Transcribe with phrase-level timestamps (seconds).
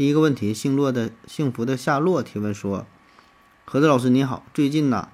[0.00, 2.86] 第一个问题，姓骆的幸福的夏洛提问说
[3.66, 5.08] ：“盒子老师你好，最近呐，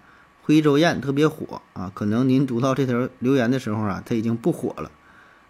[0.45, 4.93] 徽州宴特别火啊，可能您读到这条留言的时候啊，它已经不火了。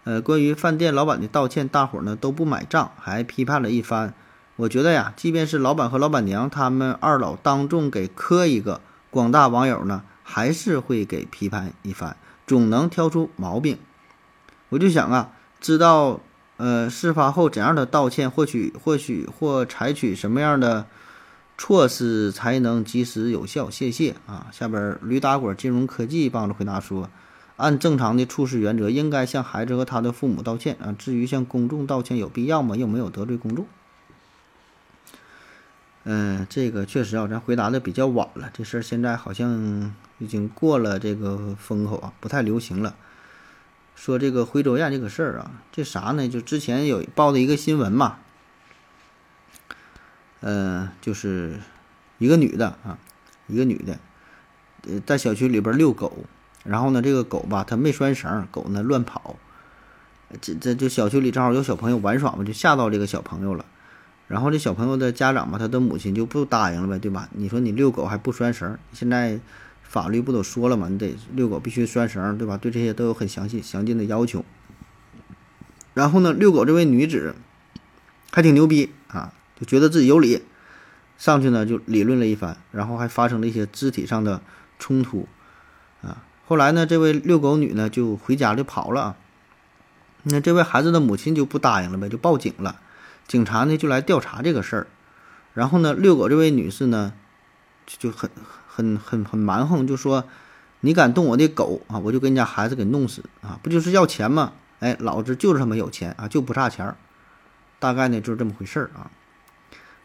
[0.05, 4.15] 呃，关于饭店老板的道歉，大伙呢都不买账，还批判了一番。
[4.55, 13.77] 我觉得呀，即便是老板和老板娘他们二老当众给磕一个，广大网友呢还是会给批判一番，总能挑出毛病。
[14.69, 15.29] 我就想啊，
[15.61, 16.21] 知道
[16.57, 20.85] 呃事发后怎样的道歉，或许或许或采取什么样的
[21.57, 23.69] 措施才能及时有效？
[23.69, 24.47] 谢谢啊。
[24.51, 27.09] 下边驴打滚金融科技帮着回答说，
[27.55, 30.95] 按正常的处事原则，应该向孩子和他的父母道歉啊。
[30.97, 32.75] 至于向公众道歉有必要吗？
[32.75, 33.65] 又没有得罪公众。
[36.09, 38.49] 嗯，这个确实啊，咱回答的比较晚了。
[38.53, 42.95] 这事儿现在好像已经过了这个风口啊，不太流行了。
[43.97, 46.29] 说这个徽州宴这个事儿啊，这啥呢？
[46.29, 48.19] 就之前有报的一个新闻嘛，
[50.39, 51.59] 呃，就是
[52.19, 52.99] 一个女的啊，
[53.47, 53.97] 一个女的，
[54.87, 56.13] 呃，在小区里边遛狗，
[56.63, 59.35] 然后呢，这个狗吧，它没拴绳，狗呢乱跑，
[60.39, 63.65] 这这就小区里正好有小朋友玩耍嘛，就吓到这个小朋友了。
[64.27, 67.29] 然后这小朋友的家长吧，他的母亲就不答应了呗，对吧？
[67.31, 69.39] 你说你遛狗还不拴绳，现在
[69.87, 70.87] 法律不都说了吗？
[70.89, 72.57] 你得遛狗必须拴绳，对吧？
[72.57, 74.43] 对这些都有很详细、详尽的要求。
[75.93, 77.35] 然后呢，遛狗这位女子
[78.31, 80.43] 还挺牛逼啊，就觉得自己有理，
[81.17, 84.41] 上去呢就理论了一番，然后还发生了一些肢体上的
[84.77, 85.27] 冲突
[86.01, 86.23] 啊。
[86.45, 89.15] 后来呢，这位遛狗女呢就回家就跑了，
[90.23, 92.79] 那这位孩子的母亲就不答应了呗，就报警了。
[93.27, 94.87] 警察呢就来调查这个事儿，
[95.53, 97.13] 然后呢，遛狗这位女士呢
[97.85, 98.29] 就很
[98.77, 100.23] 很很很蛮横，就说
[100.81, 103.59] ：“你敢动我的狗啊，我就给你家孩子给弄死啊！
[103.63, 104.53] 不就是要钱吗？
[104.81, 106.95] 哎，老子就是他妈有钱啊，就不差钱儿。”
[107.79, 109.09] 大概呢就是这么回事儿啊。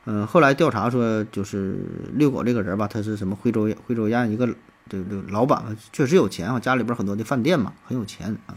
[0.07, 1.77] 嗯，后来调查说，就是
[2.15, 4.47] 遛狗这个人吧，他是什么徽州徽州宴一个
[4.89, 8.57] 这个这个老板，确实有钱啊，家里边很多的饭店嘛，很有钱啊。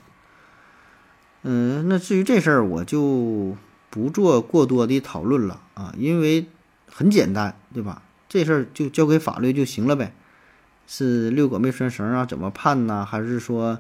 [1.44, 3.58] 嗯，那至于这事儿，我就。
[3.92, 6.48] 不做过多的讨论了啊，因为
[6.92, 8.02] 很简单，对吧？
[8.36, 10.12] 这事儿就交给法律就行了呗。
[10.88, 12.26] 是遛狗没拴绳啊？
[12.26, 13.06] 怎么判呢？
[13.06, 13.80] 还是说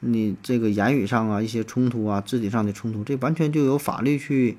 [0.00, 4.56] 你这个言语上啊一些冲突啊，肢体上的冲突，这完全就由法律去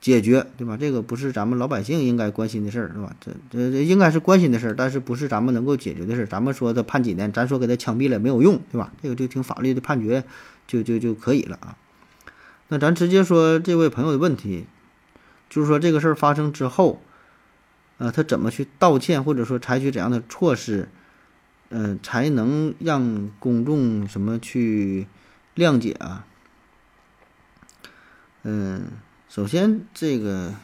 [0.00, 0.76] 解决，对吧？
[0.76, 3.16] 这个不是咱们老百姓应该关心的事儿，是吧？
[3.20, 6.26] 这这这应该是关心的事儿，但是不是咱们能够解决的事儿。
[6.26, 8.92] 咱们说他判几年，咱说给他枪毙了没有用，对吧？
[9.02, 10.22] 这个就听法律的判决
[10.68, 11.76] 就就就可以了啊。
[12.68, 14.66] 那咱直接说这位朋友的问题，
[15.50, 17.02] 就是说这个事儿发生之后，
[17.98, 20.88] 呃，他怎么去道歉，或者说采取怎样的措施，
[21.68, 25.06] 嗯，才能让公众什么去
[25.54, 26.24] 谅解啊？
[28.44, 28.86] 嗯，
[29.28, 30.54] 首先这个，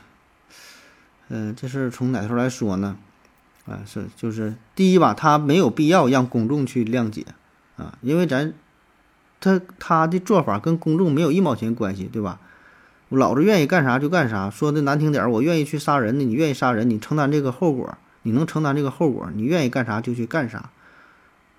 [1.28, 2.96] 嗯，这事儿从哪头来说呢？
[3.66, 7.26] 啊，是就是第一吧，他没有必要让公众去谅解
[7.76, 8.54] 啊，因为咱。
[9.40, 12.40] 他他的做法跟公众没有一毛钱关系，对吧？
[13.16, 20.70] 老子愿意干啥就干啥，说的难听点，我愿意去杀人的，你愿意杀人，你承担这个后果，你能承担这个后果，你愿意干啥就去干啥。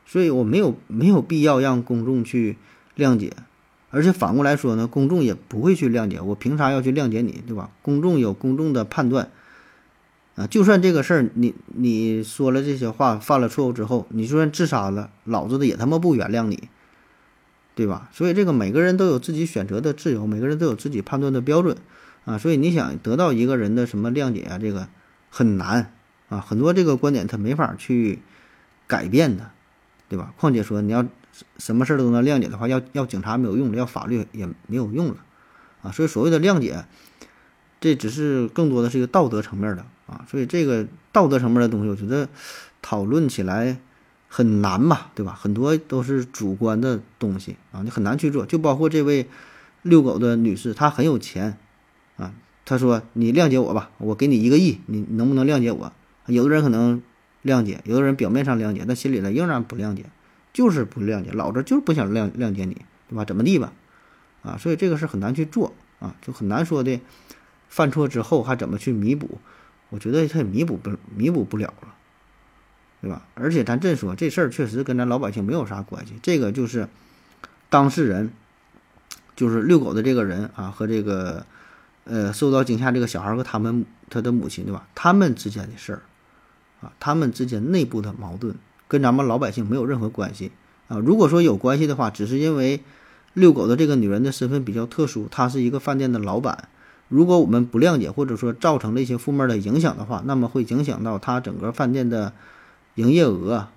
[0.06, 2.58] 所以我没有没有必要让公众去
[2.96, 3.34] 谅解，
[3.90, 7.72] 而且反过来说呢，公众也不会去谅解，我凭啥要去谅解你，对吧？
[7.82, 9.32] 公众有公众的判断
[10.36, 16.68] 啊，就算这个事儿你你说了这些话，犯了错误之后，你就算自杀了，老子的也他妈不原谅你。
[17.76, 18.10] 对吧？
[18.14, 21.76] 所以这个每个人都有自己选择的自由，每个人都有自己判断的标准
[22.24, 22.38] 啊。
[22.38, 24.88] 所以你想得到一个人的什么谅解啊，这个
[25.30, 25.92] 很难
[26.30, 26.40] 啊。
[26.40, 28.20] 很多这个观点他没法去
[28.88, 29.52] 改变的，
[30.08, 30.34] 对吧？
[30.38, 31.06] 况且说你要
[31.58, 35.18] 什么事儿都能谅解的话，要要警察没有用，要法律也没有用了
[35.82, 35.92] 啊。
[35.92, 36.86] 所以所谓的谅解，
[37.82, 40.26] 这只是更多的是一个道德层面的啊。
[40.32, 42.30] 所以这个道德层面的东西，我觉得
[42.82, 43.80] 讨论起来。
[44.36, 45.32] 很难嘛，对吧？
[45.32, 48.46] 很多都是主观的东西啊，你很难去做。
[48.46, 49.30] 就包括这位
[49.82, 51.58] 遛狗的女士，她很有钱
[52.18, 52.34] 啊。
[52.66, 55.94] 她说：“你谅解我吧，我给你一个亿，你能不能谅解我？”
[56.28, 57.02] 有的人可能
[57.46, 60.08] 谅解，有的人表面上谅解，但心里呢仍然不谅解，
[60.52, 61.32] 就是不谅解。
[61.32, 63.24] 老子就是不想谅谅解你，对吧？
[63.24, 63.72] 怎么地吧？
[64.44, 67.00] 啊，所以这个是很难去做啊，就很难说的。
[67.70, 69.40] 犯错之后还怎么去弥补？
[69.92, 71.96] 我觉得他也弥补不弥补不了了，
[73.06, 73.22] 对吧？
[73.36, 76.88] 而且咱这说这事儿确实跟咱老百姓没有啥关系，这个就是
[77.70, 78.32] 当事人，
[79.36, 81.46] 就是遛狗的这个人啊和这个
[82.06, 84.88] 呃受到惊吓这个小孩和他们他的母亲，对吧？
[84.96, 86.02] 他们之间的事儿
[86.82, 88.56] 啊，他们之间内部的矛盾
[88.88, 90.52] 跟咱们老百姓没有任何关系
[90.88, 90.98] 啊。
[90.98, 92.82] 如果说有关系的话，只是因为
[93.34, 96.70] 遛狗的这个女人的身份比较特殊，她是一个饭店的老板。
[97.08, 102.34] 如果我们不谅解，或者说造成了一些负面的影响的话，那么会影响到他整个饭店的
[102.96, 103.70] 营业额，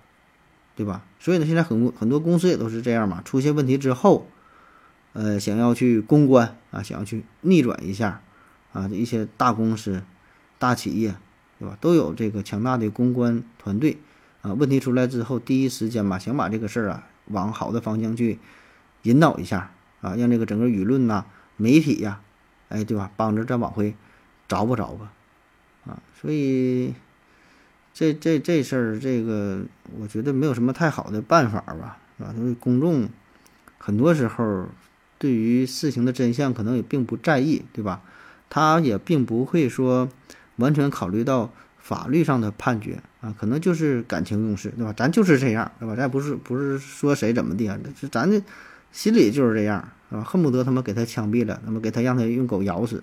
[0.75, 1.05] 对吧？
[1.21, 4.27] 所以呢，现在很很多公司也都是这样嘛，出现问题之后，
[5.13, 8.23] 呃，想要去公关啊，想要去逆转一下
[8.73, 10.03] 啊，一些大公司、
[10.59, 11.15] 大企业，
[11.59, 11.77] 对吧？
[11.81, 13.99] 都有这个强大的公关团队
[14.43, 14.53] 啊。
[14.55, 18.39] 问题出来之后，第一时间吧，想把这个事儿啊往好的方向去
[19.03, 21.27] 引导一下啊，让这个整个舆论呐、
[21.57, 22.21] 媒体呀。
[22.69, 23.11] 哎，对吧？
[23.17, 23.95] 帮着再往回
[24.47, 25.11] 找吧找吧，
[25.87, 26.93] 啊，所以
[27.93, 29.63] 这这这事儿，这个
[29.99, 33.09] 我觉得没有什么太好的办法吧，啊，因为公众
[33.79, 34.69] 很多时候
[35.19, 38.03] 对于事情的真相可能也并不在意，对吧？
[38.51, 40.09] 他也并不会说
[40.57, 44.93] 完全考虑到法律上的判决啊，可能就是感情用事，对吧？
[44.93, 45.97] 咱就是这样，对吧？
[45.97, 48.43] 咱不是不是说谁怎么地啊，这咱这
[48.93, 49.89] 心里就是这样。
[50.11, 53.03] 啊，恨不得他妈给他枪毙了，那么给他让他用狗咬死，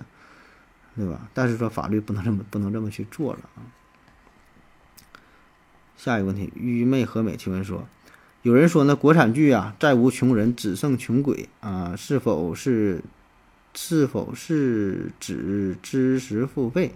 [0.95, 1.29] 对吧？
[1.35, 3.61] 但是说法律不能这么不能这么去做了啊。
[5.97, 7.88] 下一个问题，愚昧和美提问说，
[8.44, 13.01] 有人说呢，国产剧啊，再无穷人，只剩穷鬼啊，是否是
[13.74, 16.94] 是否是指知识付费，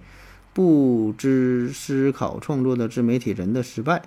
[0.53, 4.03] 不知思考创作的自媒体人的失败？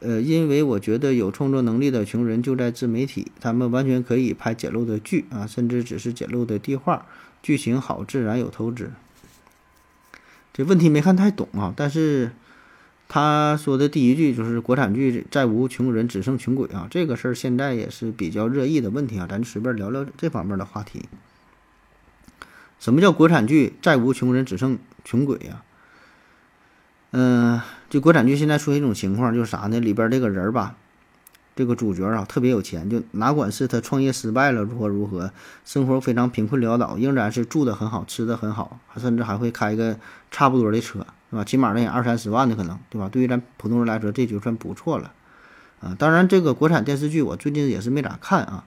[0.00, 7.06] 呃，因为我觉得有创作能力的穷人就在自媒体，他们完全可以拍简陋的剧啊，甚至只是简陋的地画，
[7.42, 8.92] 剧情好，自然有投资。
[10.52, 12.30] 这问题没看太懂啊，但是
[13.08, 21.08] 他说的第一句就是国产剧再无穷人，只剩穷鬼啊，这个事儿现在也是比较热议的问题啊，咱就随便聊聊这方面的话题。
[22.78, 25.62] 什么叫国产剧再无穷人，只剩穷鬼呀？
[27.12, 29.80] 嗯，就国产剧现在出现一种情况，就是啥呢？
[29.80, 30.76] 里边这个人儿吧，
[31.58, 35.32] 这个主角啊，特别有钱，就哪管是他创业失败了，如何如何，
[35.64, 39.98] 生活非常贫困潦倒，仍然是住的很好，吃的很好，甚至还会开一个
[40.30, 41.42] 差不多的车，是吧？
[41.42, 43.08] 起码那也二三十万的可能，对吧？
[43.08, 45.12] 对于咱普通人来说，这就算不错了，
[45.80, 45.96] 啊。
[45.98, 48.64] 当然，这个国产电视剧我最近也是没咋看啊。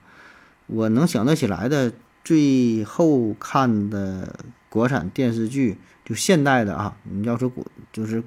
[0.66, 1.90] 我能想得起来的
[2.22, 4.34] 最后看的
[4.68, 5.78] 国产电视剧。
[6.04, 8.20] 就现代的啊，你要说古就是，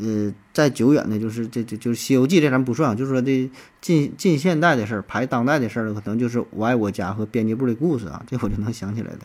[0.00, 2.96] 呃，再久远的，就是这这就是《西游记》，这咱不算。
[2.96, 3.50] 就是说这
[3.80, 9.20] 近近现代的事儿，排当代的事儿，可能就是《我爱我家》和《编辑部的故事》啊，这我就能想起来的。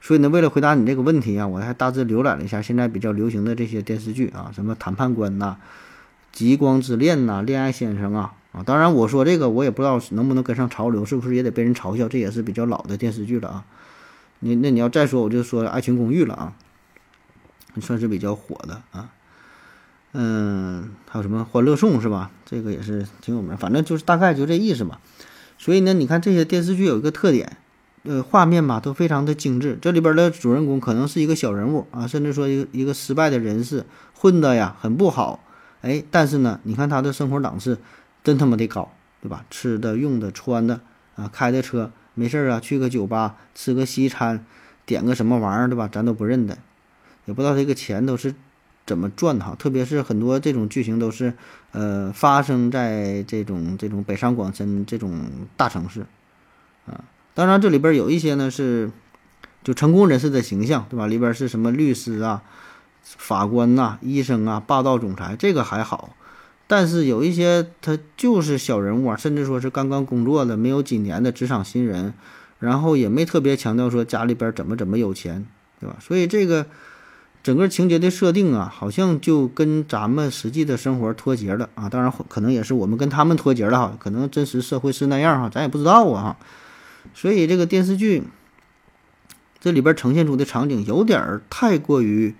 [0.00, 5.56] 所以呢，为了回答你这个问题啊，我还大致浏览了一下现在比较流行的这些电视剧啊，什么《谈判官》呐，
[6.32, 8.62] 《极光之恋》呐，《恋爱先生》啊啊。
[8.62, 12.08] 当然，我说这个我也不知道能不能跟上潮流，是不是也得被人嘲笑？
[12.08, 13.64] 这也是比较老的电视剧了啊。
[14.38, 16.52] 你那你要再说，我就说《爱情公寓》了啊。
[17.80, 19.10] 算是比较火的啊，
[20.12, 22.30] 嗯，还有什么《欢乐颂》是吧？
[22.44, 24.98] 这个也是挺有名，反正就是大概就这意思嘛。
[25.56, 27.56] 所以呢，你看这些电视剧有一个特点，
[28.02, 29.78] 呃，画面吧都非常的精致。
[29.80, 35.44] 这里边的主人公可能是一个小人物啊，甚至说一个一个失败的人士，混的呀很不好，
[35.82, 37.78] 哎，但是呢，你看他的生活档次
[38.24, 38.90] 真他妈的高，
[39.20, 39.44] 对吧？
[39.50, 40.80] 吃的、用的、穿的
[41.14, 44.44] 啊，开的车，没事儿啊去个酒吧吃个西餐，
[44.86, 45.88] 点个什么玩意儿，对吧？
[45.92, 46.58] 咱都不认得。
[47.26, 48.34] 也不知道这个钱都是
[48.90, 51.32] 怎么赚的哈，特别是很多这种剧情都是，
[51.70, 56.00] 呃，发生在这种这种北上广深这种大城市，
[56.86, 58.90] 啊，当然这里边有一些呢是
[59.62, 61.06] 就成功人士的形象，对吧？
[61.06, 62.42] 里边是什么律师啊、
[63.04, 66.16] 法官呐、医生啊、霸道总裁，这个还好，
[66.66, 72.12] 但是有一些他就是小人物啊，甚至说是刚刚工作的没有几年的职场新人，
[72.58, 75.46] 然后也没特别强调说家里边怎么怎么有钱，
[75.78, 75.94] 对吧？
[76.00, 76.66] 所以这个。
[77.42, 81.88] 整个情节的设定啊，好像就跟咱们实际的生活脱节了啊！
[81.88, 83.96] 当然，可能也是我们跟他们脱节了哈。
[83.98, 86.36] 可能真实社会是那样哈，咱也不知道啊哈。
[87.14, 88.24] 所以这个电视剧
[89.58, 92.34] 这里边呈现出的场景有点太过于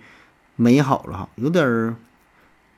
[0.55, 1.95] 美好了哈，有点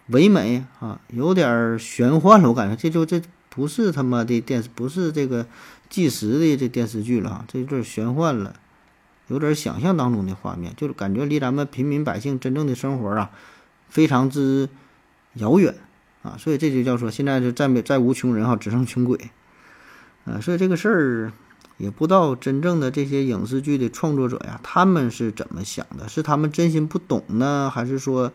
[0.08, 2.48] 唯美啊，有点玄幻了。
[2.48, 5.46] 我感觉这就这不是他妈的电视，不是这个
[5.90, 8.56] 纪实的这电视剧了哈，这有点玄幻了。
[9.34, 13.32] 有点想象当中的画面，就是感觉离咱们平民百姓真正的生活啊，
[13.90, 14.70] 非常之
[15.34, 15.74] 遥远
[16.22, 19.20] 啊，所以这就叫说现在就再没再无穷人哈，只剩穷鬼
[20.26, 21.34] 啊，所以这个事儿
[21.78, 26.08] 也不知道真正的这些影视剧的创作者呀，他们是怎么想的？
[26.08, 28.32] 是他们真心不懂呢，还是说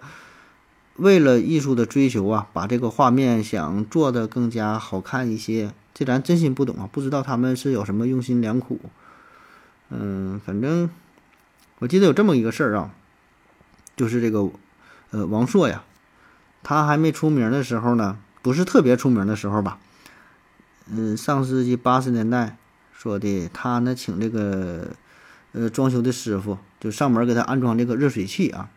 [0.97, 5.73] 为了艺术的追求啊，把这个画面想做的更加好看一些？
[5.95, 8.81] 这咱真心不懂啊，不知道他们是有什么用心良苦。
[9.91, 10.91] 嗯，反正
[11.79, 12.91] 我记得有这么一个事儿啊，
[13.97, 14.51] 就是这个
[15.11, 15.83] 呃王朔呀，
[16.63, 19.79] 他还没出名的时候呢，不是特别出名的时候吧？
[20.91, 22.57] 嗯，上世纪八十年代
[22.93, 24.89] 说的，他呢请这个
[25.53, 28.71] 呃装修的师傅就上门给他安装这个热水器啊，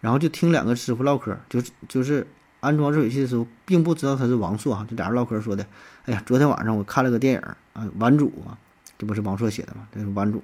[0.00, 2.26] 然后就听两个师傅唠嗑，就是就是
[2.60, 5.66] 安装热水器的时候，并不知道他是王朔哈，就俩人唠嗑说的，
[6.04, 7.56] 哎呀，昨天晚上我看了个电影啊，
[7.98, 8.58] 《顽主》啊，
[8.98, 9.88] 这不是王朔写的吗？
[9.92, 10.38] 这是《顽主》，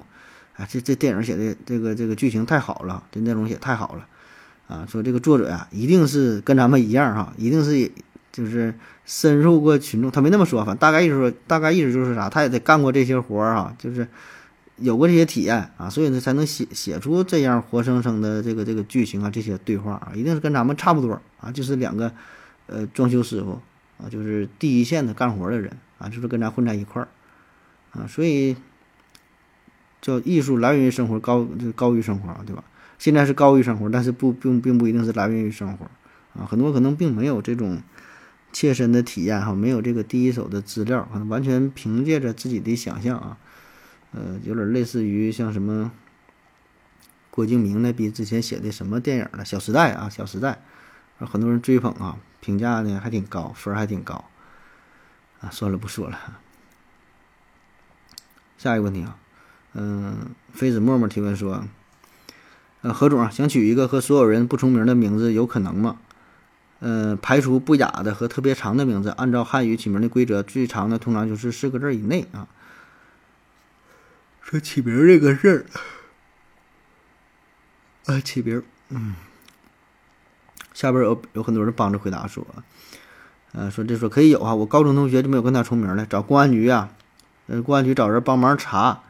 [0.60, 4.06] 啊，这这电影写的这个这个剧情太好了，这内容写太好了，
[4.68, 7.90] 啊，说这个作者呀，一定是跟咱们一样哈，一定是。
[8.32, 14.08] 就是深入过群众，他没那么说，反正大概意思说，大概意思就是啥，他也得干过这些活儿啊，就是
[14.76, 22.10] 有过这些体验啊，所以呢才能写写出这样活生生的这个这个剧情啊，这些对话啊，一定是跟咱们差不多啊，就是两个
[22.68, 23.60] 呃装修师傅
[24.02, 27.08] 啊，就是第一线的干活的人啊，就是跟咱混在一块儿
[27.92, 28.56] 啊，所以
[30.00, 32.64] 叫艺术来源于生活，高就高于生活，对吧？
[32.98, 35.90] 现在是高于生活，但是不并并不一定是来源于生活
[36.34, 37.82] 啊，很多可能并没有这种。
[38.54, 43.38] 切身的体验哈，没有这个第一手的资料，可能完全凭借着自己的想象啊，
[44.10, 45.90] 呃，有点类似于像什么
[47.30, 50.60] 郭敬明那比之前写的什么电影了，《小时代》啊，《小时代》，
[51.24, 54.22] 很多人追捧啊，评价呢还挺高，分还挺高
[55.40, 55.48] 啊。
[55.50, 56.41] 算了，不说了。
[58.62, 59.18] 下一个问题啊，
[59.72, 61.64] 嗯，妃子默默提问说，
[62.82, 65.96] 呃，何总啊，想取一个和所有人不重名的名字，有可能吗？
[66.78, 69.08] 呃，排除不雅的和特别长的名字。
[69.08, 72.46] 按照汉语起名的规则，最长的通常就是四个字以内啊。
[74.40, 75.66] 说起名这个事
[78.06, 79.16] 儿，啊，起名，嗯，
[80.72, 82.46] 下边有有很多人帮着回答说，
[83.50, 86.94] 呃，说这说可以有啊，我高中同学就没有跟他重名的，找公安局啊，
[87.52, 89.02] 呃，公安局找人帮忙查，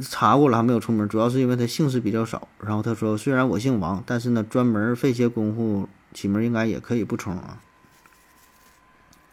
[0.00, 2.48] 查过了还没有重名，主要是因为他姓氏比较少。
[2.58, 5.88] 然后他说，虽然我姓王，但是呢，专门费些功夫。
[6.12, 7.58] 起名应该也可以不冲啊。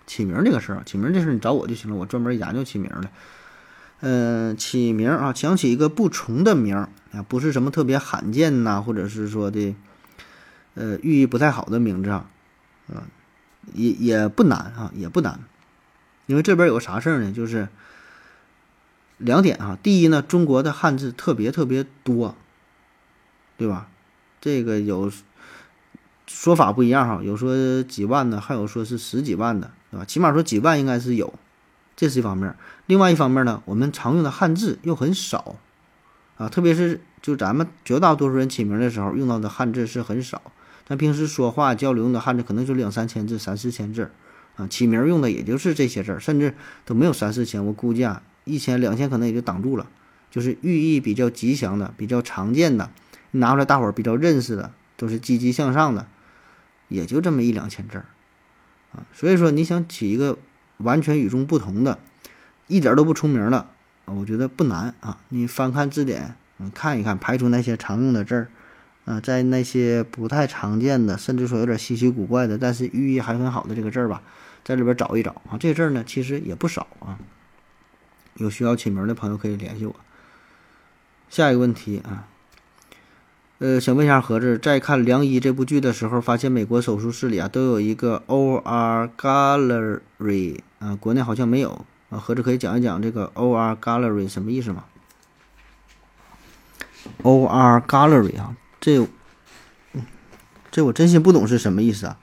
[0.05, 3.09] 起名这个事儿，起名这事儿你找我就行了，我专门研究起名的。
[4.01, 9.75] 嗯，起名啊，想起一个不重的名啊，不是什么特别罕见呐，或者是说的，
[10.75, 12.29] 呃，寓意不太好的名字啊，
[12.87, 13.01] 嗯，
[13.73, 15.39] 也也不难啊，也不难。
[16.27, 17.31] 因为这边有个啥事儿呢？
[17.31, 17.67] 就是
[19.21, 19.77] 两点啊。
[19.81, 22.35] 第一呢，中国的汉字特别特别多，
[23.57, 23.87] 对吧？
[24.39, 25.11] 这个有。
[26.27, 30.05] 说法不一样哈，有说几万的，还有说是十几万的，对吧？
[30.05, 31.33] 起码说几万应该是有，
[31.97, 32.55] 这是一方面。
[32.85, 35.57] 另外一方面呢，我们常用的汉字又很少，
[36.37, 40.41] 啊，特别是就咱们绝大多数人起名的时候用到的汉字是很少。
[40.87, 44.09] 咱平时说话交流用的汉字可能就两三千字、三四千字，
[44.55, 47.65] 啊，起名用的也就是这些字，甚至都没有三四千。
[47.65, 49.87] 我估计啊，一千、两千可能也就挡住了。
[50.29, 52.89] 就是寓意比较吉祥的、比较常见的，
[53.31, 56.07] 拿出来大伙儿比较认识的，都是积极向上的。
[56.87, 58.05] 也就这么一两千字儿，
[58.93, 60.37] 啊，所以说你想起一个
[60.77, 61.99] 完全与众不同的，
[62.67, 63.69] 一点都不出名的，
[64.05, 65.17] 我觉得不难啊。
[65.29, 68.47] 你翻看字典，嗯，看一看，排除那些常用的字儿，
[69.05, 74.21] 啊，在那些不太常见的，甚至说有点稀奇古怪的，但是寓意还很好的这个字儿吧，
[74.65, 75.57] 在里边找一找啊。
[75.57, 77.19] 这字儿呢，其实也不少啊。
[78.35, 79.95] 有需要起名的朋友可以联系我。
[81.29, 82.27] 下一个问题啊。
[83.59, 92.17] 呃，想问一下盒子，在看《良医》这部剧的时候，发现美国手术室里啊都有一个 OR Gallery 啊，国内好像没有啊。
[92.17, 94.85] 盒子可以讲一讲这个 OR Gallery 什么意思吗
[97.21, 99.07] ？OR Gallery 啊，这
[100.71, 102.17] 这我真心不懂是什么意思啊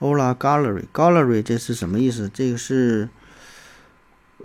[0.00, 2.30] ？OR Gallery Gallery 这是什么意思？
[2.32, 3.10] 这个是，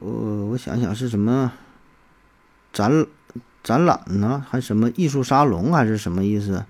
[0.02, 1.52] 我我想想是什么
[2.74, 3.06] 展？
[3.62, 6.64] 展览呢，还什么艺术沙龙还是什么意思？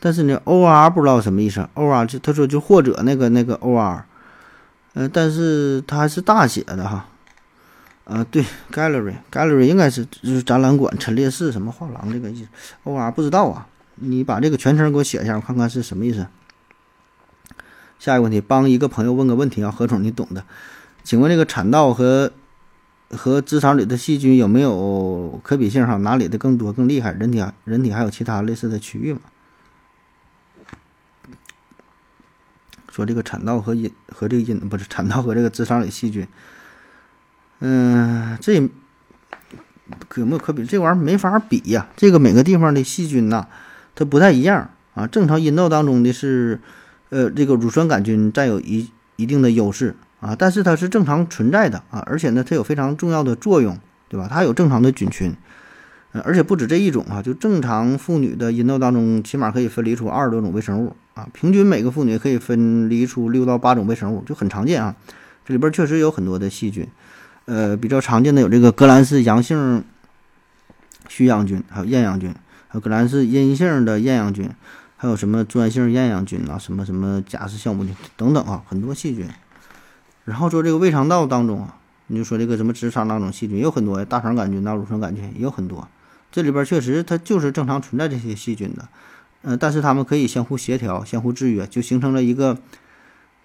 [0.00, 1.68] 但是呢，O R 不知道什么意思。
[1.74, 4.06] O R 就他说就或者那个那个 O R，
[4.94, 7.06] 呃，但是它还是大写的哈。
[8.04, 12.48] 啊，对，Gallery Gallery 应该是就是展览馆、陈列室什么画廊这个意思。
[12.84, 16.26] O R 不知道啊，你把这个全称给我写一下，我看看是什么意思。
[17.98, 20.42] 下一个问题，帮一个朋友问个问题啊，何总你懂的，
[21.04, 22.32] 请问这个产道和。
[23.10, 25.86] 和直肠里的细菌有没有可比性？
[25.86, 27.12] 哈，哪里的更多更厉害？
[27.12, 29.20] 人体人体还有其他类似的区域吗？
[32.90, 36.26] 说这个产道和阴和这个阴不是产道和这个直肠里细菌，
[37.60, 40.64] 嗯，这有没有可比？
[40.64, 41.88] 这玩意儿没法比呀。
[41.94, 43.46] 这个每个地方的细菌呐，
[43.94, 45.06] 它不太一样啊。
[45.06, 46.58] 正常阴道当中的是，
[47.10, 54.26] 呃，这个乳酸杆菌占有一一定的优势啊，但是它是正常存在的啊，而且呢，它有非常重要的作用，对吧？
[54.30, 55.34] 它有正常的菌群，
[56.12, 64.96] 呃，而且不止这一种啊，就正常妇女的阴道当中，起码可以分离出二十多种微生物啊，平均每个妇女可以分离出六到八种微生物，就很常见啊。
[65.44, 66.88] 这里边确实有很多的细菌，
[67.44, 69.84] 呃，比较常见的有这个革兰氏阳性
[71.08, 72.30] 须阳菌，还有厌氧菌，
[72.68, 74.50] 还有革兰氏阴性的厌氧菌，
[74.96, 79.28] 还有什么专性厌氧菌啊，什么什么贾氏酵母菌等等啊，很多细菌。
[80.26, 81.78] 然后说这个胃肠道当中啊，
[82.08, 85.88] 你就说这个什么直肠当中细菌也有很多，大肠杆菌、呐乳酸杆菌也有很多。
[86.30, 88.88] 这里边确实它就是正常存在这些细菌的，
[89.40, 92.58] 呃，但是它们可以相互协调、相互制约，就形成了一个。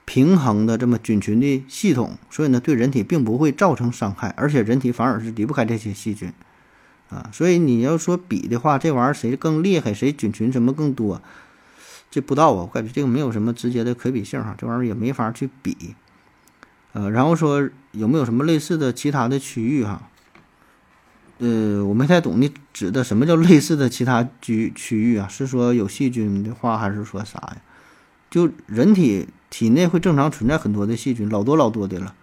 [0.04, 6.34] 平衡的这么菌群的系统，所以呢，对人体并不会造成伤害，而且人体反而是离不开这些细菌，
[7.10, 11.22] 啊，所以你要说比的话，这玩意儿谁更厉害，谁菌群什么更多，
[12.10, 15.96] 这不知道啊，我感觉这个没有什么直接的可比性哈，这玩意儿也没法去比，
[16.94, 20.10] 呃，然后说有没有什么类似的其他的区域哈，
[21.40, 25.28] 呃，我没太懂你指的什么叫类似的其他区区域啊？
[25.28, 27.58] 是说有细菌的话，还是说啥呀？
[28.30, 32.16] 就人体体内会正常存在很多的细菌，老多老多的了，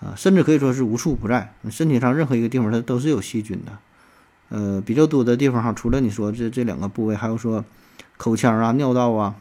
[0.00, 1.54] 啊，甚至可以说是无处不在。
[1.70, 3.78] 身体上任何一个地方它都是有细菌的，
[4.50, 7.64] 呃，比较多的地方哈，除了你说这这两个部位，还有说
[8.16, 9.36] 口腔啊、尿道啊、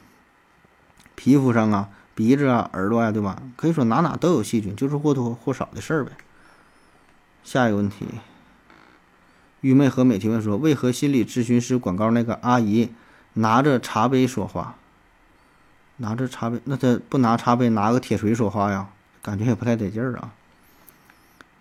[1.16, 1.90] 皮肤上啊、
[2.20, 3.42] 鼻子啊、耳朵呀，对吧？
[3.56, 6.12] 可以说哪哪都有细菌，就是或多或少的事儿呗。
[7.46, 8.06] 下一个问题，
[9.62, 12.90] 愚昧和美提问说：为何心理咨询师广告那个阿姨
[13.36, 14.76] 拿着茶杯说话？
[15.96, 18.90] 拿着茶杯，那他不拿茶杯，拿个铁锤说话呀？
[19.22, 20.34] 感觉也不太得劲儿啊。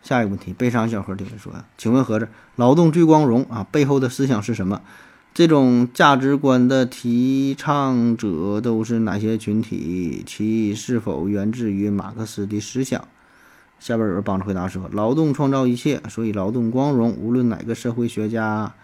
[0.02, 4.82] 下一个问题，悲伤小何提问说：“请问盒子，劳动最光荣啊，背后的思想是什么？
[5.38, 10.24] 这种价值观的提倡者都是哪些群体？
[10.26, 13.06] 其是否源自于马克思的思想？”
[13.78, 17.12] 下边有人帮着回答说：“劳动创造一切，所以劳动光荣。
[17.12, 18.74] 无论哪个社会学家。”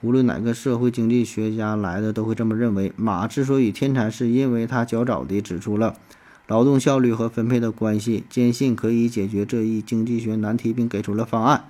[0.00, 2.94] 无论哪个社会经济学家来的都会这么认为。
[2.96, 5.96] 马之所以天才，是因为他较早地指出了
[6.46, 11.64] 劳动效率和分配的关系，坚信可以解决这一经济学难题，并给出了方案。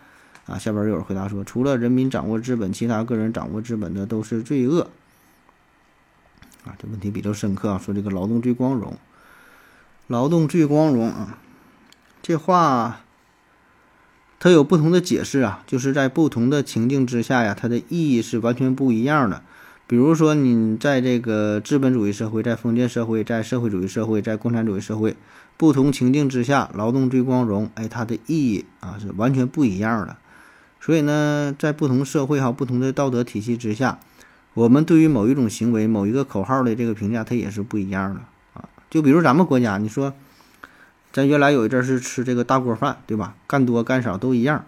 [0.50, 4.90] 啊，下边又有人回答说，除了人民掌握资本，其他个人掌握资本的都是罪恶。
[6.64, 7.78] 啊，这问题比较深刻啊。
[7.78, 8.96] 说这个劳动最光荣，
[10.08, 11.38] 劳动最光荣啊，
[12.20, 13.00] 这话。
[14.42, 19.42] 它有不同的解释啊，就是在不同的情境之下呀，它的意义是完全不一样的。
[19.86, 25.14] 比如说，你在这个资本主义社会、在封建社会、在社会主义社会、在共产主义社会，
[25.58, 30.16] 不同情境之下，劳动最光荣，哎，它的意义啊是完全不一样的。
[30.80, 34.00] 所以呢，在不同社会哈、不同的道德体系之下，
[34.54, 38.20] 我们对于某一种行为、某一个口号的这个评价，它也是不一样的
[38.54, 38.68] 啊。
[38.88, 40.14] 就比如咱们国家，你说。
[41.12, 43.34] 咱原来有一阵是吃这个大锅饭，对吧？
[43.48, 44.64] 干多干少都一样。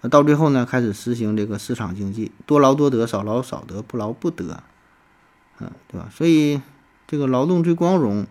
[0.00, 4.60] 那到最后呢，开始实行这个市场经济，多劳多得，少劳少得，不劳不得，
[5.60, 6.08] 嗯，对吧？
[6.12, 6.60] 所以
[7.06, 8.26] 这个劳动最光荣，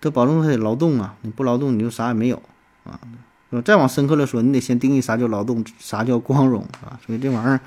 [0.00, 1.14] 得保证他得劳动啊！
[1.22, 2.42] 你不劳动，你就啥也没有
[2.82, 2.98] 啊。
[3.62, 6.98] 再往深刻了说，你得先定义啥叫劳动，啥叫光荣啊。
[7.06, 7.60] 所以这玩意儿，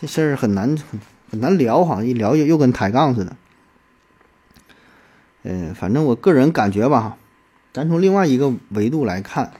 [0.00, 0.76] 这事儿很难
[1.30, 3.36] 很难聊哈，一聊又又跟抬杠似的。
[5.42, 7.16] 嗯，反正我个人感觉吧。
[7.72, 9.52] 咱从另外一个维度来看，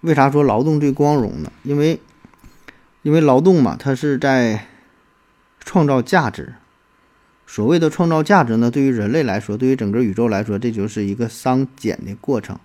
[0.00, 1.52] 为啥说劳动最光荣呢？
[1.62, 2.00] 因为，
[3.02, 4.66] 因为劳动嘛，它是在
[5.60, 6.54] 创造价值。
[7.46, 12.58] 所谓的创造价值呢，对于人类来说，对于整个宇宙来说，这就是一个熵减的过程，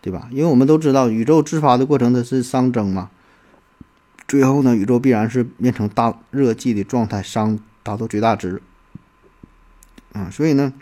[0.00, 0.28] 对吧？
[0.30, 3.10] 因为我们都知道，宇宙自发的过程它是熵增嘛，
[4.26, 8.62] 最后呢，宇宙必然是变成大热寂的状态，熵达到最大值。
[10.12, 10.72] 啊，所以呢。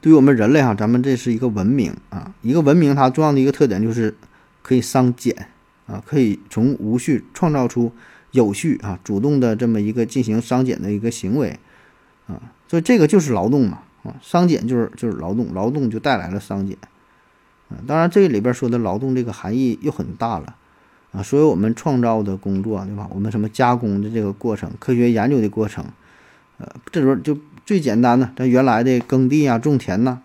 [0.00, 4.12] 对于我们人类哈，咱们这是一个文明啊，一个文明它重要的一个特点就是
[4.60, 5.46] 可以熵减
[5.86, 7.92] 啊，可以从无序创造出
[8.32, 11.56] 有序啊，主动的这么一个进行熵减的一个行为
[12.26, 12.34] 啊，
[12.66, 16.76] 所以这个就是劳动嘛啊，熵减就是就是劳动，劳动就带来了熵减
[17.86, 20.54] 当然这里边说的劳动这个含义又很大了
[21.12, 23.08] 啊，所有我们创造的工作对吧？
[23.10, 25.84] 我们什么加工的这个过程，科学研究的过程，
[26.58, 27.38] 呃，这时候就。
[27.64, 30.18] 最简单的，咱原来的耕地啊、种田呐，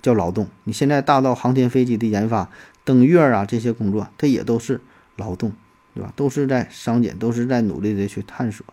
[0.00, 0.46] 叫劳动。
[0.62, 2.48] 你现在大到航天飞机的研发、
[2.84, 4.80] 登月啊这些工作，它也都是
[5.16, 5.52] 劳动，
[5.94, 6.12] 对吧？
[6.14, 8.64] 都是在商检，都是在努力的去探索。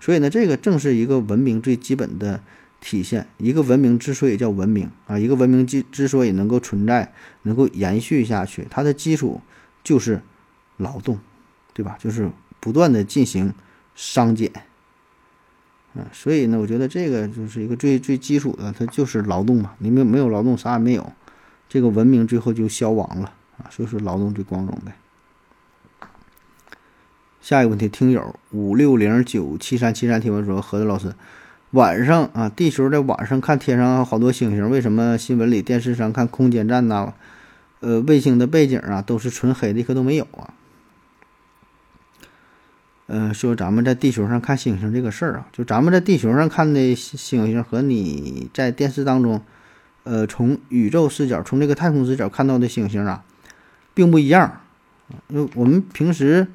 [0.00, 2.40] 所以呢，这个正是一个文明最基本的
[2.80, 3.26] 体现。
[3.38, 7.12] 一个文明之所以叫文明啊，一个文明之之所以能够存在、
[7.42, 9.40] 能够延续下去，它的基础
[9.82, 10.20] 就是
[10.76, 11.18] 劳动，
[11.72, 11.96] 对吧？
[11.98, 13.52] 就是不断的进行
[13.94, 14.52] 商减。
[15.94, 19.74] 啊，所以呢，我觉得这个就是一个最最基础的，它就是劳动嘛。
[19.78, 21.12] 你没没有劳动，啥也没有，
[21.68, 23.66] 这个文明最后就消亡了啊。
[23.70, 24.92] 所以说，劳动最光荣呗。
[27.40, 31.14] 下一个问题，听友五六零九七三七三提问说：何子老师，
[31.72, 37.12] 晚上啊，地球在晚上看天上好多星星，为什么新闻里、电视上看空间站呐，
[37.80, 40.54] 呃，卫星的背景啊都是纯黑的，一颗都没有啊？
[43.08, 49.42] 嗯，说咱们在地球上看星星这个事儿啊，就咱们在地球上看的星星和你在电视当中，
[50.04, 53.24] 呃，从宇宙视角、从这个太空视角看到的星星啊，
[53.92, 54.62] 并不一样。
[55.28, 56.48] 因为我们平时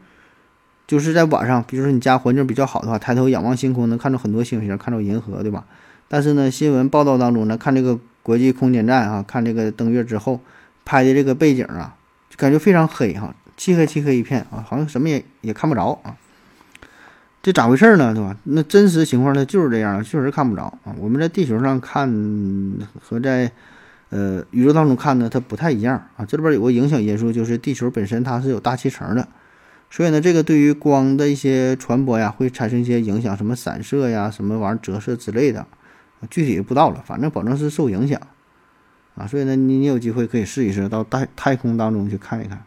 [0.85, 5.65] 就是在晚上，比如说你家环境比较好的话，抬头仰望星空能看到很多星星，看到银河，对吧？
[6.07, 10.39] 但是呢，新闻报道当中呢，看这个国际空间站啊，看这个登月之后
[10.85, 11.95] 拍的这个背景啊，
[12.29, 16.15] 就感觉非常黑哈，漆黑漆黑一片啊，好像什么也也看不着啊。
[17.41, 18.13] 这咋回事呢？
[18.13, 18.37] 对吧？
[18.43, 20.95] 那真实情况呢就是这样，确实看不着啊。
[20.97, 22.09] 我们在地球上看
[23.01, 23.51] 和在
[24.09, 26.23] 呃宇宙当中看呢，它不太一样啊。
[26.25, 29.27] 这里边有个影响因素，就是地球本身它是有大气层的，
[29.95, 35.67] 所以呢，这个对于光的一些传播呀，会产生一些影响，什么散射呀、什么玩意儿折射之类的，
[36.31, 37.03] 具体不知道了。
[37.05, 38.19] 反正保证是受影响
[39.13, 39.27] 啊。
[39.27, 42.63] 所以呢，你你有机会可以试一试，到太太空当中去看一看。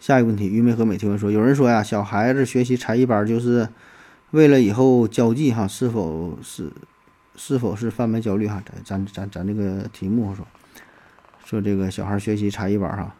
[0.00, 3.68] 下一个问题，玉梅和美提问说：“有人说呀，小孩子学习才艺班就是
[4.32, 6.72] 为了以后交际哈，是否是
[7.36, 8.60] 是否是贩卖焦虑哈？
[8.84, 10.44] 咱咱咱咱这个题目说
[11.44, 13.14] 说这个小孩学习才艺班哈，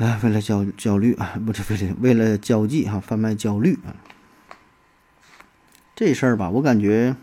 [0.00, 3.94] 啊，为了焦焦虑啊，不是为了为了交际哈，贩卖焦虑啊。
[5.94, 7.14] 这事儿吧，我感觉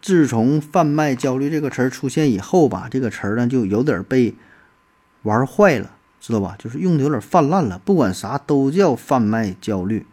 [0.00, 4.34] 自从贩卖焦虑这个词儿出现以后吧，这个词儿呢就有点被
[5.22, 5.90] 玩坏了。”
[6.26, 6.56] 知道吧？
[6.58, 10.06] 就是用的有点泛滥了，不管啥都叫贩卖焦虑，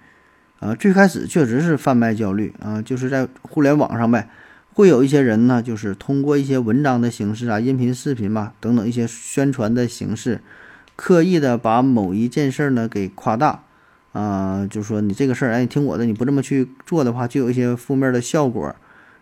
[0.59, 4.27] 啊，最开始确实是贩卖焦虑啊，就是在互联网上呗，
[4.73, 10.41] 会有一些人呢，就是通过一些文章的形式啊、音频、视频嘛等等一些宣传的形式，
[11.01, 13.63] 刻意的把某一件事儿呢给夸大，
[14.11, 18.75] 啊，就是说你这个事儿，哎，你听我的，你不这么去做的话，就有一些负面的效果，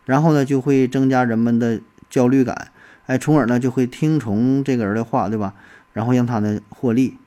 [0.03, 2.67] 然后呢，就会增加人们的焦虑感，
[3.05, 5.53] 哎，从而呢就会听从这个人的话，对吧？
[5.93, 7.17] 然后让他呢获利，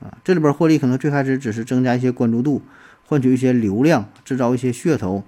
[0.00, 2.60] 啊，这里边获利可能最开始只是增加一些关注度，
[3.06, 5.24] 换取一些流量，制造一些噱头，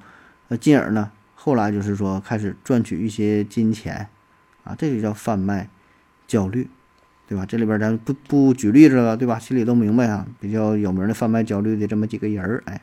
[0.49, 4.11] 呃，进而呢，后来就是说开始赚取一些金钱，
[4.65, 5.71] 啊，这就叫贩卖
[6.27, 6.69] 焦虑，
[7.29, 7.45] 对吧？
[7.47, 9.39] 这里边咱不不举例子了，对吧？
[9.39, 12.81] 心里都明白啊，比较有名的贩卖焦虑的这么几个人儿，哎，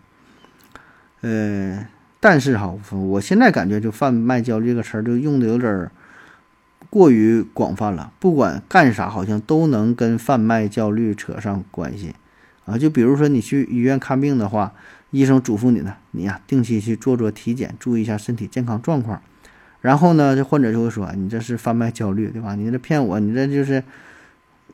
[1.21, 1.87] 呃，
[2.19, 5.91] 但是哈，我现在感觉就贩卖焦虑这个词儿就用的有点儿。
[6.91, 12.13] 过于广泛了，不管干啥，好像都能跟贩卖焦虑扯上关系
[12.63, 12.77] 啊！
[12.77, 14.71] 就比如说你去医院看病的话，
[15.11, 19.21] 医生嘱咐你呢，你呀定期去做做体检，注意一下身体健康状况。
[19.81, 22.55] 然后呢，这患者就会说，你这是贩卖焦虑，对吧？
[22.55, 23.83] 你这骗我，你这就是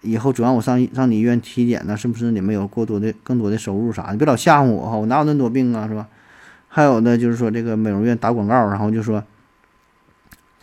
[0.02, 4.10] 以后主让我上上你医院体检呢，是不是你没有过多的更多的收入啥？
[4.12, 6.08] 你别老吓唬我哈，我哪有那么多病啊，是吧？
[6.68, 9.24] 还有呢，就是说这个美容院打广告，然后就说。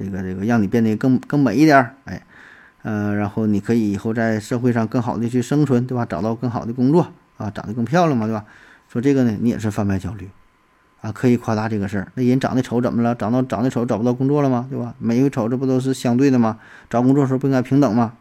[0.00, 2.22] 这个这个让你变得更更美一点，哎，
[2.84, 6.06] 嗯，然后你可以以后在社会上更好的去生存，对吧？
[6.06, 8.44] 找到更好的工作啊，长得更漂亮嘛，对吧？
[8.88, 10.30] 说这个呢，你也是贩卖焦虑，
[11.00, 12.12] 啊，可以夸大这个事儿。
[12.14, 13.12] 那人长得丑怎么了？
[13.16, 14.68] 长到长得丑找不到工作了吗？
[14.70, 14.94] 对吧？
[15.00, 16.60] 美与丑这不都是相对的吗？
[16.88, 18.12] 找工作时候不应该平等吗？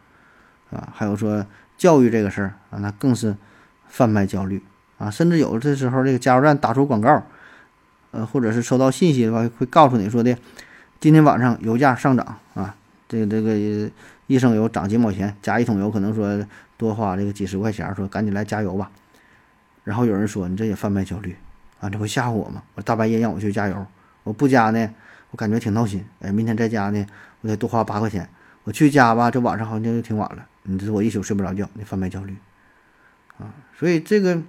[0.71, 1.45] 啊，还有说
[1.77, 3.35] 教育这个事儿啊，那更是
[3.87, 4.61] 贩卖焦虑
[4.97, 7.23] 啊，甚至有的时候这个加油站打出广告，
[8.11, 10.35] 呃，或者是收到信息的话，会告诉你说的。
[10.99, 12.75] 今天晚上油价上涨啊，
[13.07, 13.55] 这个这个
[14.25, 16.43] 一升油涨几毛钱，加一桶油可能说
[16.75, 18.89] 多花这个几十块钱，说赶紧来加油吧。
[19.83, 21.35] 然后有人说你这也贩卖焦虑
[21.79, 22.63] 啊，这不吓唬我吗？
[22.73, 23.85] 我大半夜让我去加油，
[24.23, 24.89] 我不加呢，
[25.29, 26.03] 我感觉挺闹心。
[26.19, 27.05] 哎，明天再加呢，
[27.41, 28.27] 我得多花八块钱。
[28.63, 32.35] 我去加吧，这晚上好像就挺晚了，你这我一宿睡不着觉，你贩卖焦虑
[33.39, 33.51] 啊。
[33.75, 34.41] 所以这个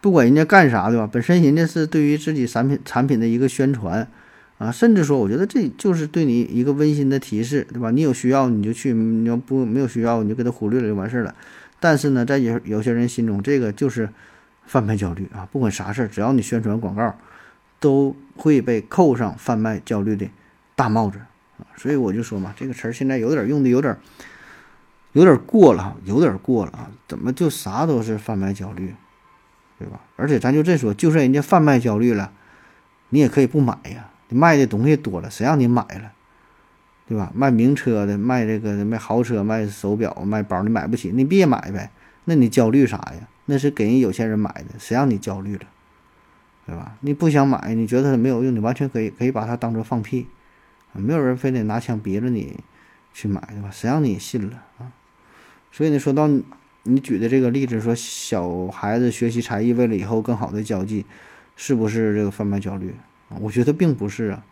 [0.00, 1.08] 不管人家干啥对吧？
[1.10, 4.08] 本身人家是对于自己产品产品的一个宣传。
[4.56, 7.90] 啊，甚至说，我觉得这就是对你一个温馨的提示，对吧？
[7.90, 11.34] 你有需要你就去，你要不没有需要你就给他忽略了就完事儿了。
[11.80, 14.08] 但是呢，在有有些人心中，这个就是
[14.64, 15.46] 贩卖焦虑啊！
[15.50, 17.18] 不管啥事儿，只要你宣传广告，
[17.80, 20.30] 都会被扣上贩卖焦虑的
[20.76, 21.18] 大帽子
[21.58, 21.66] 啊！
[21.76, 23.98] 所以我就说嘛，这个词儿现在有点用的有点
[25.14, 26.90] 有点过了，有点过了啊！
[27.06, 28.94] 怎么就啥都是贩卖焦虑，
[29.78, 30.00] 对吧？
[30.16, 32.32] 而且咱就这说，就算人家贩卖焦虑了，
[33.10, 34.10] 你也可以不买呀。
[34.28, 36.12] 你卖的东西多了，谁让你买了，
[37.06, 37.30] 对吧？
[37.32, 41.90] 卖名车的，卖这个卖豪车，卖手表，卖包，你买不起，你别买呗。
[42.24, 43.28] 那你焦虑啥呀？
[43.44, 45.66] 那是给人有钱人买的，谁让你焦虑了，
[46.66, 46.96] 对吧？
[47.02, 50.26] 你不想买，你觉得它没有用，你完全可以可以把它当做放屁，
[50.92, 52.58] 没有人非得拿枪逼着你
[53.12, 53.70] 去买，对吧？
[53.70, 54.90] 谁让你信了啊？
[55.76, 56.30] 所以呢，说到
[56.84, 61.04] 你举的这个例子，说小孩子学习才艺为了以后更好的交际，
[61.56, 62.94] 是不是这个贩卖焦虑
[63.28, 63.34] 啊？
[63.40, 64.44] 我觉得并不是啊。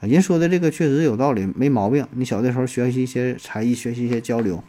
[0.00, 2.06] 人说的这个确实有道理，没毛病。
[2.10, 4.62] 你小的时候学习一些才艺，学习一些交流，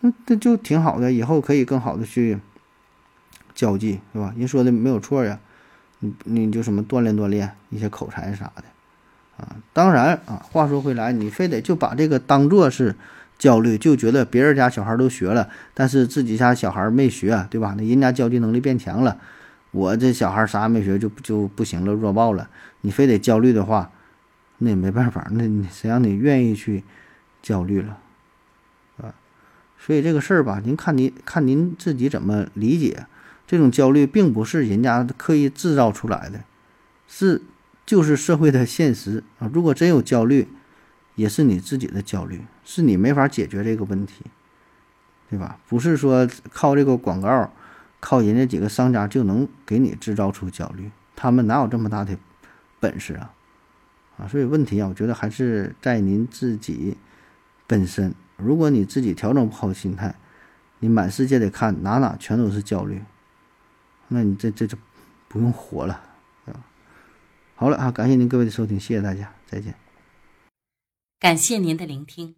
[0.00, 2.38] 那这就挺好的，以后可以更好的去
[3.54, 4.32] 交际，是吧？
[4.38, 5.38] 人说的没有错呀。
[5.98, 8.64] 你你就什么锻炼锻炼一些口才啥的
[9.36, 9.56] 啊。
[9.74, 12.94] 当然啊，话说回来，你非得就把这个当做是
[13.38, 17.74] 焦虑，就觉得别人家小孩都学了，但是自己家小孩没学，对吧？
[17.78, 19.18] 那人家交际能力变强了，
[19.70, 22.50] 我这小孩啥也没学就就不行了，弱爆了。
[22.80, 23.90] 你非得焦虑的话。
[24.60, 26.82] 那也没办法，那你谁让你愿意去
[27.40, 27.96] 焦虑了，
[28.96, 29.14] 啊？
[29.78, 33.06] 所以这个事儿吧，您看您看您自己怎么理解。
[33.46, 36.40] 这种焦虑并不是人家刻意制造出来的，
[37.06, 37.40] 是
[37.86, 39.48] 就是社会的现实啊。
[39.54, 40.48] 如果真有焦虑，
[41.14, 42.40] 也是你自己的焦虑，
[42.70, 44.26] 是你没法解决这个问题，
[45.30, 45.58] 对吧？
[45.68, 47.50] 不是说靠这个广告，
[47.98, 52.18] 靠人家几个商家就能给你制造出焦虑，他们哪有这么大的
[52.78, 53.32] 本事啊？
[54.18, 56.98] 啊，所以问题啊，我觉得还是在您自己
[57.66, 58.14] 本身。
[58.36, 60.14] 如果你自己调整不好心态，
[60.80, 63.02] 你满世界的看，哪哪全都是焦虑，
[64.08, 64.76] 那你这这就
[65.26, 66.02] 不用活了，
[66.44, 66.60] 对吧？
[67.54, 69.74] 好了啊，感谢您各位的收听，谢谢大家，再见。
[71.18, 72.37] 感谢您的聆听。